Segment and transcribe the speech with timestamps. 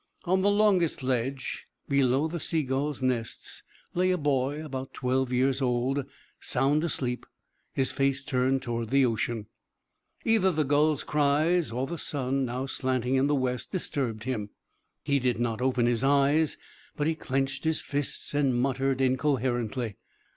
[0.25, 3.61] On the longest ledge, below the sea gulls' nests,
[3.93, 6.03] lay a boy about twelve years old,
[6.39, 7.23] sound asleep,
[7.75, 9.45] his face turned toward the ocean.
[10.25, 14.49] Either the gulls' cries or the sun, now slanting in the west, disturbed him.
[15.03, 16.57] He did not open his eyes,
[16.95, 19.97] but he clenched his fists, and muttered incoherently.